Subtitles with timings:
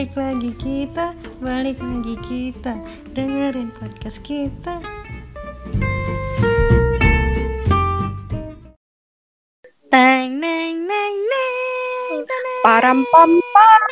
[0.00, 1.12] balik lagi kita,
[1.44, 2.72] balik lagi kita,
[3.12, 4.80] dengerin podcast kita.
[9.92, 12.24] Teng neng neng neng.
[12.64, 13.82] Param pam pam.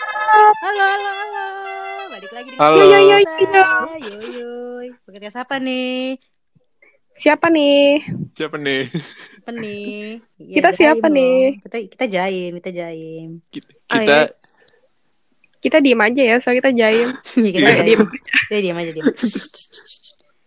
[0.64, 1.46] Halo halo halo,
[2.08, 2.80] balik lagi dengan Halo.
[2.80, 2.88] kita.
[2.88, 3.68] Yo, yo, yo, yo.
[4.00, 4.50] Yo yo.
[5.04, 6.16] Podcast apa nih?
[7.20, 8.00] Siapa nih?
[8.32, 8.88] Siapa nih?
[9.44, 10.24] Apa nih?
[10.40, 11.36] Ya, Kita siapa jaim nih?
[11.52, 11.60] dong.
[11.68, 13.28] Kita kita jaim, kita jaim.
[13.52, 14.47] Kita, Oh, kita iya.
[15.58, 17.08] Kita diem aja ya, soal kita jaim.
[17.36, 17.76] Ya, kita Iya.
[17.82, 18.00] jaim.
[18.48, 19.06] Ya diam aja diam.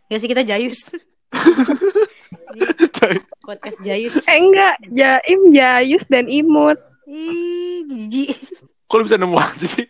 [0.08, 0.82] Ya sih kita jayus.
[3.42, 4.16] Podcast jayus.
[4.24, 6.78] Eh enggak, jaim, jayus, dan imut.
[7.08, 8.38] Ih, jijik.
[8.86, 9.88] kok lu bisa nemu aja sih?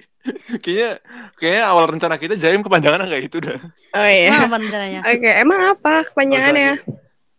[0.61, 1.01] kayaknya
[1.33, 3.57] kayaknya awal rencana kita Jaim kepanjangan enggak itu dah.
[3.93, 4.29] Oh iya.
[4.29, 4.99] Nah, apa rencananya?
[5.01, 6.85] Oke, emang apa kepanjangannya?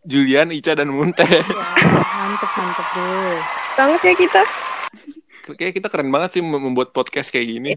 [0.02, 1.22] Julian, Ica dan Munte.
[1.22, 1.42] Ya,
[2.18, 3.38] mantep mantep tuh.
[3.78, 4.42] Banget ya kita.
[5.42, 7.70] Kayaknya kita keren banget sih mem- membuat podcast kayak gini.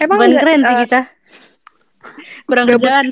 [0.00, 1.00] Emang Bukan keren sih eh, kita.
[2.48, 3.06] Kurang kerjaan.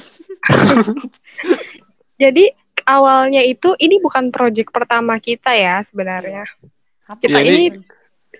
[2.22, 2.44] Jadi
[2.84, 6.44] awalnya itu ini bukan project pertama kita ya sebenarnya.
[7.20, 7.84] Kita Iya, ini, ini-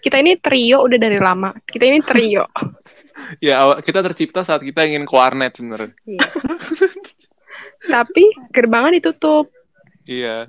[0.00, 1.52] kita ini trio udah dari lama.
[1.60, 2.44] Kita ini trio.
[3.38, 5.92] Ya awal, kita tercipta saat kita ingin ke warnet sebenarnya.
[6.08, 6.24] Iya.
[8.00, 9.52] Tapi gerbangnya ditutup.
[10.08, 10.48] Iya.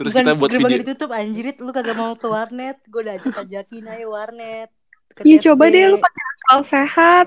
[0.00, 0.80] Terus Bukan kita buat video.
[0.80, 2.80] ditutup anjirit lu kagak mau ke warnet.
[2.88, 4.68] Gue udah ajak ajakin aja warnet.
[5.20, 7.26] Iya coba deh lu pakai akal sehat.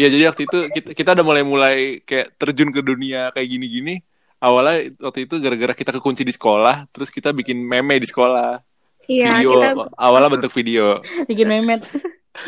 [0.00, 4.00] Ya jadi waktu itu kita, kita udah mulai-mulai kayak terjun ke dunia kayak gini-gini.
[4.40, 8.64] Awalnya waktu itu gara-gara kita kekunci di sekolah, terus kita bikin meme di sekolah.
[9.04, 9.68] Iya, video kita
[10.00, 11.84] awalnya bentuk video bikin memet.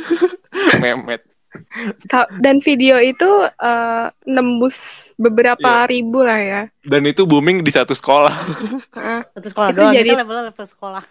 [0.83, 1.36] memet.
[2.37, 4.77] Dan video itu eh, nembus
[5.15, 5.91] beberapa Iya.
[5.91, 6.63] ribu lah ya.
[6.81, 8.35] Dan itu booming di satu sekolah.
[8.95, 9.21] Heeh.
[9.33, 9.93] Satu sekolah Itu doang.
[9.93, 11.03] jadi- Kita level level sekolah.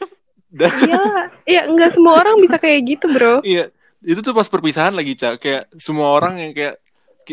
[0.47, 1.03] Dan Iya,
[1.43, 3.43] iya enggak semua orang bisa kayak gitu, Bro.
[3.43, 3.67] iya,
[3.99, 5.35] itu tuh pas perpisahan lagi, Cak.
[5.37, 6.79] Kayak semua orang yang kayak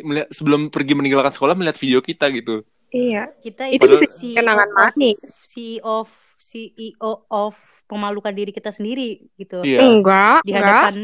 [0.00, 2.66] melihat sebelum pergi meninggalkan sekolah melihat video kita gitu.
[2.88, 3.30] Iya.
[3.38, 5.16] Kita Itu bisa CEO kenangan manis.
[5.42, 6.10] CEO of
[6.42, 7.54] CEO of
[7.86, 9.62] memalukan diri kita sendiri gitu.
[9.62, 9.86] Iya.
[9.86, 10.66] Enggak, Di enggak.
[10.66, 10.94] hadapan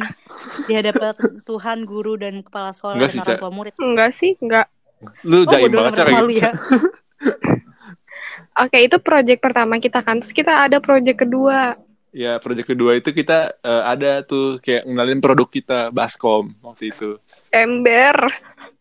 [0.66, 1.14] di hadapan
[1.46, 3.74] Tuhan, guru dan kepala sekolah Enggak dan sih, orang tua murid.
[3.78, 4.66] Enggak sih, enggak.
[5.22, 6.42] Lu jaim bodoh, banget, malu gitu.
[6.42, 6.50] ya.
[8.66, 10.18] Oke, itu project pertama kita kan.
[10.18, 11.78] Terus kita ada project kedua.
[12.10, 17.20] Ya, proyek kedua itu kita eh, ada tuh kayak ngenalin produk kita, Baskom waktu itu.
[17.54, 18.16] Ember.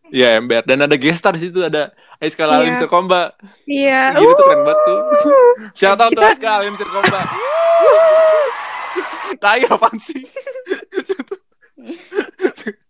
[0.08, 0.62] Iya, ember.
[0.62, 2.78] Dan ada gestar di situ, ada Aiska Lalim Iya.
[2.78, 3.22] Sirkomba.
[3.64, 4.00] Iya.
[4.12, 4.98] Gini tuh Uh, keren banget tuh.
[5.72, 7.20] Shout out to Kita- Aiska Lalim Sirkomba.
[9.38, 10.22] Tai apaan sih?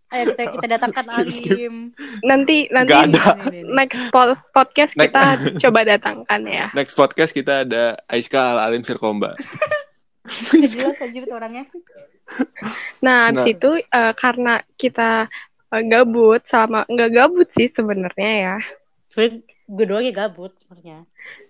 [0.08, 1.52] Ayo kita kita datangkan Skip, skip.
[1.52, 1.76] Alim.
[2.24, 3.52] nanti nanti Nggak ada.
[3.52, 5.24] Next po- podcast Next- kita
[5.60, 6.66] coba datangkan ya.
[6.72, 9.36] Next podcast kita ada Aiska Lalim Sirkomba.
[10.24, 11.64] Nggak jelas aja tuh orangnya.
[13.00, 13.52] Nah, habis Nah.
[13.52, 15.28] itu eh, karena kita
[15.70, 18.56] gabut sama nggak gabut sih sebenarnya ya.
[19.08, 20.98] Sebenernya gue doang ya gabut sebenarnya.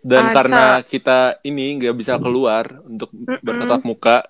[0.03, 3.39] Dan Ah, karena kita ini nggak bisa keluar untuk Mm-mm.
[3.41, 4.27] bertatap muka.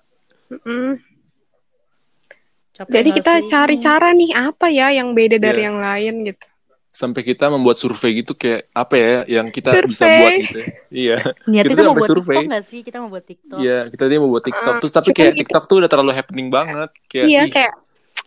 [2.69, 3.49] Capek Jadi kita sih?
[3.49, 5.67] cari cara nih apa ya yang beda dari Iya.
[5.67, 6.45] yang lain gitu.
[6.89, 10.19] sampai kita membuat survei gitu kayak apa ya yang kita bisa Survei.
[10.19, 10.57] buat gitu.
[10.57, 10.67] ya.
[10.91, 11.17] Iya.
[11.45, 12.35] Niat Kita kita, mau buat survei.
[12.35, 12.79] TikTok gak sih?
[12.81, 13.57] Kita mau buat TikTok.
[13.61, 14.73] Iya, kita dia mau buat TikTok.
[14.73, 15.39] Ah, Terus tapi kayak gitu.
[15.45, 16.89] TikTok tuh udah terlalu happening banget.
[17.07, 17.73] Kayak, Iya ih, kayak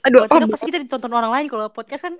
[0.02, 1.46] aduh oh, pasti kita ditonton orang lain.
[1.46, 2.14] Kalau podcast kan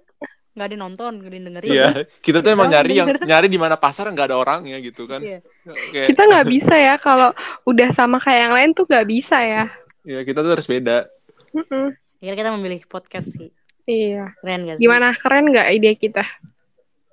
[0.52, 1.70] nggak ada yang nonton, nggak ada dengerin.
[1.72, 1.86] Iya,
[2.20, 5.24] kita tuh emang nyari yang nyari di mana pasar nggak ada orangnya gitu kan.
[5.24, 5.40] Iya.
[5.64, 7.30] Kayak, kita nggak bisa ya kalau
[7.64, 9.64] udah sama kayak yang lain tuh nggak bisa ya.
[10.04, 11.08] ya kita tuh harus beda.
[11.56, 11.96] Mm-mm.
[12.22, 13.48] Akhirnya kita memilih podcast sih.
[13.88, 14.30] Iya.
[14.38, 14.82] Keren gak sih?
[14.86, 16.22] Gimana keren nggak ide kita?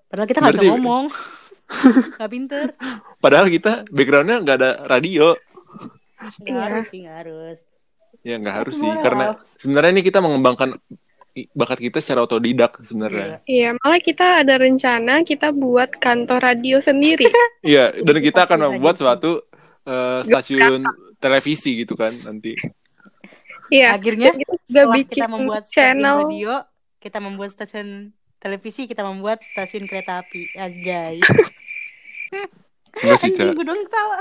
[0.09, 0.71] Padahal kita nggak bisa sih.
[0.75, 1.05] ngomong.
[2.17, 2.73] Gak pinter.
[3.21, 5.37] Padahal kita backgroundnya nggak ada radio.
[6.41, 6.65] Nggak Iya.
[6.65, 7.59] harus sih, nggak harus.
[8.25, 10.75] Ya nggak harus sih, karena sebenarnya ini kita mengembangkan
[11.55, 13.39] bakat kita secara otodidak sebenarnya.
[13.47, 17.29] Iya, malah kita ada rencana kita buat kantor radio sendiri.
[17.59, 19.43] Iya, dan kita akan membuat suatu
[19.83, 20.83] eh, stasiun
[21.19, 22.55] televisi gitu kan nanti.
[23.69, 23.99] Iya.
[23.99, 24.31] Akhirnya
[24.65, 26.17] setelah bikin kita membuat stasiun channel.
[26.23, 26.53] radio,
[27.03, 27.89] kita membuat stasiun
[28.39, 30.41] televisi, kita membuat stasiun kereta api.
[30.55, 31.19] Ajay.
[33.03, 33.43] Enggak sih, Ca.
[33.43, 34.17] Anjing gue dong ketawa.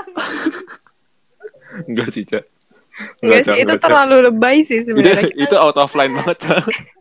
[1.89, 2.39] Enggak sih, Ca.
[3.23, 5.31] Enggak sih, itu terlalu lebay sih itu, sebenarnya.
[5.31, 6.37] Kita, itu out of line banget,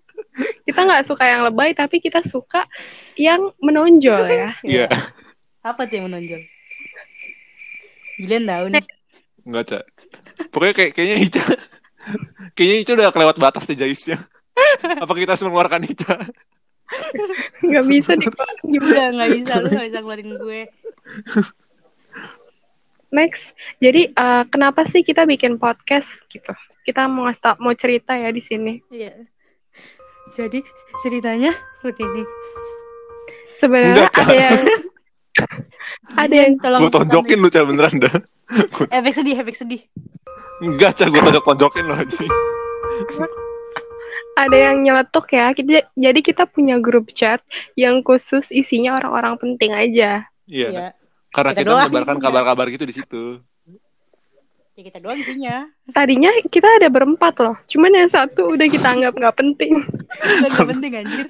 [0.66, 2.66] kita nggak suka yang lebay, tapi kita suka
[3.18, 4.50] yang menonjol ya.
[4.66, 4.88] Iya.
[5.62, 6.40] Apa tuh yang menonjol?
[8.18, 8.84] Julian tahu nih.
[9.46, 9.78] Enggak, Ca.
[10.54, 11.44] Pokoknya kayak kayaknya Ica
[12.54, 14.18] kayaknya Ica udah kelewat batas deh Jayusnya.
[14.82, 16.14] Apa kita harus mengeluarkan Ica?
[17.62, 18.88] Nggak bisa dikeluarin gimana.
[18.90, 20.60] Udah nggak bisa, lu nggak bisa keluarin gue.
[23.08, 26.52] Next, jadi eh, kenapa sih kita bikin podcast gitu?
[26.84, 28.80] Kita mau ngasih tau- mau cerita ya di sini.
[28.88, 29.16] Iya.
[30.32, 30.60] Jadi
[31.00, 32.20] ceritanya begini.
[33.56, 34.22] Sebenarnya Enggak, Ca.
[34.22, 34.60] ada yang
[36.22, 38.14] ada yang tolong Gue tonjokin lu, Ca, beneran dah.
[39.00, 39.80] Efek sedih, efek sedih.
[40.60, 42.24] Enggak, Ca, gue tonjok-tonjokin lu aja.
[44.38, 45.50] ada yang nyeletuk ya.
[45.50, 47.42] Kita, jadi kita punya grup chat
[47.74, 50.28] yang khusus isinya orang-orang penting aja.
[50.46, 50.68] Iya.
[50.70, 50.88] Iya.
[51.28, 53.24] Karena Kita kita menyebarkan kabar-kabar gitu di situ.
[54.72, 55.66] Ya kita doang isinya.
[55.90, 57.56] Tadinya kita ada berempat loh.
[57.66, 59.72] Cuman yang satu udah kita anggap nggak penting.
[60.46, 61.26] Gak penting anjir.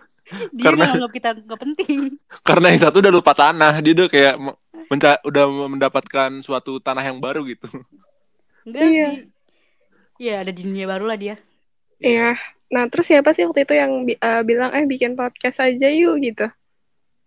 [0.53, 1.99] Dia Karena- udah nganggap kita gak penting.
[2.45, 7.01] Karena yang satu udah lupa tanah, dia udah kayak me- menca- udah mendapatkan suatu tanah
[7.01, 7.65] yang baru gitu.
[8.69, 9.09] Enggak Iya.
[9.09, 9.25] sih.
[10.19, 11.41] Iya, ada di dunia baru lah dia.
[11.97, 12.37] Iya.
[12.69, 16.21] Nah terus siapa sih waktu itu yang bi- eh, bilang eh bikin podcast aja yuk
[16.21, 16.45] gitu?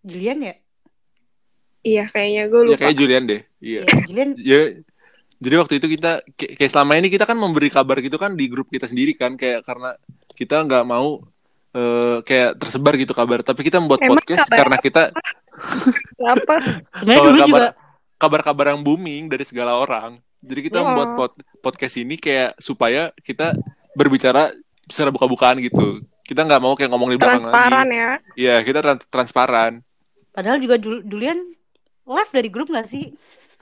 [0.06, 0.54] Julian ya?
[1.82, 2.80] Iya kayaknya gue Ya lupa.
[2.80, 3.42] kayak Julian deh.
[3.58, 3.82] Iya.
[3.84, 4.30] Iya, Julian.
[4.44, 4.60] Ya,
[5.38, 8.68] jadi waktu itu kita kayak selama ini kita kan memberi kabar gitu kan di grup
[8.68, 9.98] kita sendiri kan kayak karena
[10.32, 11.26] kita nggak mau
[11.72, 15.04] eh, kayak tersebar gitu kabar tapi kita membuat Emang podcast kabar karena kita
[16.22, 16.56] Apa?
[17.02, 17.68] Sebenarnya Kalau dulu kabar- juga
[18.16, 20.86] kabar-kabar yang booming dari segala orang jadi kita Oh.
[20.86, 23.58] membuat pod- podcast ini kayak supaya kita
[23.94, 24.54] berbicara
[24.86, 28.12] secara buka-bukaan gitu kita nggak mau kayak ngomong di belakang Transparan lagi ya.
[28.38, 29.72] iya kita tran- transparan
[30.30, 31.40] padahal juga Jul- Julian
[32.04, 33.12] live dari grup gak sih?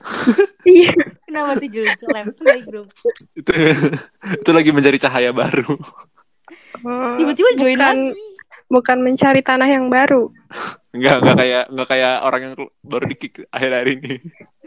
[0.62, 0.92] Iya.
[1.24, 2.88] Kenapa tuh Julian live dari grup?
[3.32, 3.52] itu
[4.34, 5.72] itu lagi mencari cahaya baru
[6.80, 8.24] Oh, Tiba-tiba join bukan, lagi.
[8.66, 10.32] bukan mencari tanah yang baru.
[10.90, 14.14] nggak nggak kayak nggak kayak orang yang baru di kick akhir-akhir ini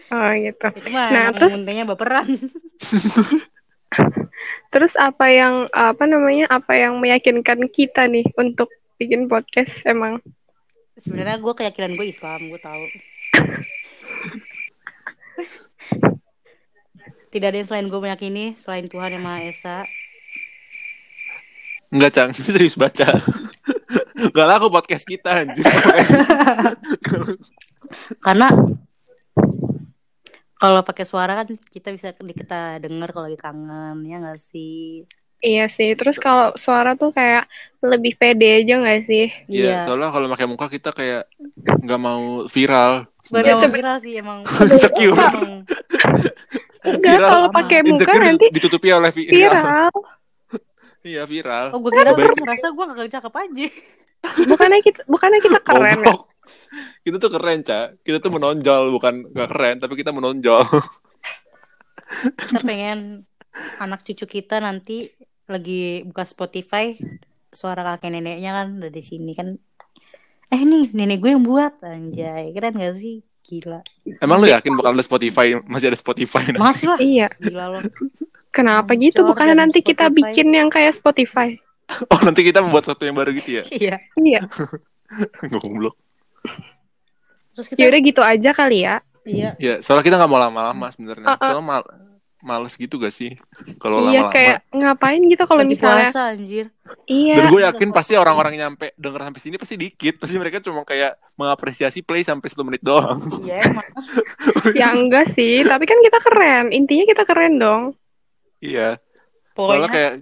[0.08, 0.68] Oh gitu.
[0.72, 2.28] Itu mah Nah, terus- muntahnya baperan.
[4.70, 10.18] Terus apa yang apa namanya apa yang meyakinkan kita nih untuk bikin podcast emang?
[10.96, 12.84] Sebenarnya gue keyakinan gue Islam, gue tahu.
[17.34, 19.82] Tidak ada yang selain gue meyakini selain Tuhan yang Maha Esa.
[21.90, 22.30] Enggak, Cang.
[22.54, 23.10] Serius baca.
[24.34, 25.66] Gak laku podcast kita, anjir.
[28.22, 28.54] Karena
[30.62, 35.04] kalau pakai suara kan kita bisa kita denger kalau lagi kangen ya nggak sih?
[35.44, 35.92] Iya sih.
[36.00, 37.52] Terus kalau suara tuh kayak
[37.84, 39.28] lebih pede aja nggak sih?
[39.52, 41.28] Iya, soalnya kalau pakai muka kita kayak
[41.84, 43.12] nggak mau viral.
[43.20, 43.60] Sebenarnya.
[43.60, 44.40] emang viral sih emang.
[44.72, 45.20] Insecure.
[46.84, 49.92] Enggak Viral kalau pakai muka Insecure nanti ditutupi oleh vi- viral.
[51.04, 51.76] Iya, viral.
[51.76, 53.68] Oh gue kira gue ngerasa gue gak cakep aja.
[54.48, 56.16] Bukannya kita bukannya kita keren ya?
[57.04, 57.92] Kita tuh keren, Ca.
[58.00, 60.64] Kita tuh menonjol, bukan nggak keren, tapi kita menonjol.
[62.40, 63.28] Kita pengen
[63.84, 65.12] anak cucu kita nanti
[65.50, 66.96] lagi buka Spotify
[67.54, 69.54] suara kakek neneknya kan dari sini kan.
[70.50, 73.22] Eh nih nenek gue yang buat anjay keren gak sih?
[73.44, 73.84] Gila.
[74.24, 76.48] Emang lu yakin bakal ada Spotify, masih ada Spotify?
[76.56, 76.72] Nah?
[76.72, 77.00] Masih lah.
[77.02, 77.28] Iya.
[77.36, 77.84] Gila loh.
[78.50, 79.26] Kenapa gitu?
[79.26, 80.32] Cor Bukannya nanti kita Spotify.
[80.32, 81.50] bikin yang kayak Spotify?
[82.08, 83.64] Oh, nanti kita membuat sesuatu yang baru gitu ya?
[83.68, 83.96] Iya.
[84.16, 84.42] Iya.
[85.52, 86.00] Goblok.
[87.54, 88.96] Terus kita Ya udah gitu aja kali ya.
[89.28, 89.52] iya.
[89.60, 91.28] Ya, soalnya kita nggak mau lama-lama sebenarnya.
[91.28, 91.44] Uh-uh.
[91.44, 91.84] Soalnya mal
[92.44, 93.32] males gitu gak sih?
[93.80, 94.34] Kalau Iya lama-lama.
[94.34, 96.66] kayak ngapain gitu kalau misalnya puasa anjir.
[97.08, 97.36] iya.
[97.36, 100.14] Dan gue yakin pasti orang-orang yang nyampe denger sampai sini pasti dikit.
[100.22, 103.20] Pasti mereka cuma kayak mengapresiasi play sampai satu menit doang.
[103.40, 103.88] Iya emang.
[104.76, 106.66] Ya enggak sih, tapi kan kita keren.
[106.72, 107.84] Intinya kita keren dong.
[108.60, 109.00] iya.
[109.56, 110.14] Soalnya Pokoknya kayak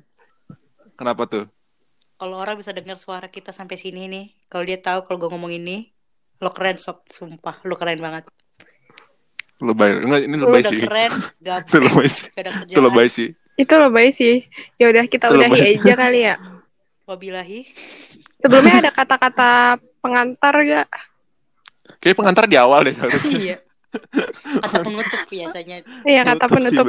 [0.96, 1.46] kenapa tuh?
[2.16, 5.50] kalau orang bisa dengar suara kita sampai sini nih, kalau dia tahu kalau gue ngomong
[5.52, 5.90] ini,
[6.38, 8.30] lo keren sob, sumpah, lo keren banget.
[9.62, 9.90] Lebay.
[10.02, 10.80] Enggak, ini Lo lebay udah sih.
[10.82, 11.12] keren,
[11.70, 12.28] Itu lebay sih.
[12.66, 13.30] Itu lebay sih.
[13.56, 14.36] Itu lebay sih.
[14.76, 15.74] Ya udah kita Itu udahi lebay.
[15.78, 16.36] aja kali ya.
[17.08, 17.60] Wabillahi.
[18.40, 19.52] Sebelumnya ada kata-kata
[20.02, 20.90] pengantar gak?
[22.00, 23.38] Kayak pengantar di awal deh harusnya.
[23.38, 23.58] iya.
[24.64, 25.78] Kata penutup biasanya.
[26.02, 26.86] Iya kata penutup.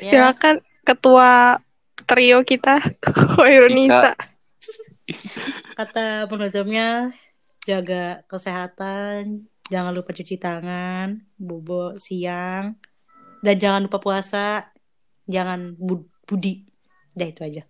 [0.00, 1.60] Silakan ketua
[2.04, 2.80] trio kita,
[3.36, 4.16] Hoirunisa.
[5.74, 7.12] kata penutupnya
[7.62, 12.76] jaga kesehatan, jangan lupa cuci tangan, bobo siang,
[13.44, 14.72] dan jangan lupa puasa,
[15.28, 16.66] jangan bud- budi.
[17.14, 17.62] Udah itu aja.